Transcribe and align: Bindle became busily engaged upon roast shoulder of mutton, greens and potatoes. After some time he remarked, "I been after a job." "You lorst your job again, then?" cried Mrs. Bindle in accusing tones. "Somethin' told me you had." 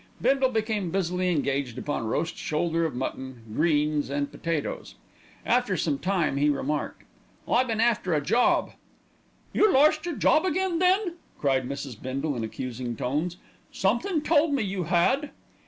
Bindle 0.19 0.49
became 0.49 0.89
busily 0.89 1.29
engaged 1.29 1.77
upon 1.77 2.07
roast 2.07 2.35
shoulder 2.35 2.85
of 2.85 2.95
mutton, 2.95 3.43
greens 3.53 4.09
and 4.09 4.31
potatoes. 4.31 4.95
After 5.45 5.77
some 5.77 5.99
time 5.99 6.37
he 6.37 6.49
remarked, 6.49 7.03
"I 7.47 7.63
been 7.65 7.79
after 7.79 8.15
a 8.15 8.19
job." 8.19 8.71
"You 9.53 9.71
lorst 9.71 10.07
your 10.07 10.15
job 10.15 10.43
again, 10.43 10.79
then?" 10.79 11.17
cried 11.39 11.69
Mrs. 11.69 12.01
Bindle 12.01 12.35
in 12.35 12.43
accusing 12.43 12.95
tones. 12.95 13.37
"Somethin' 13.71 14.21
told 14.23 14.55
me 14.55 14.63
you 14.63 14.85
had." 14.85 15.29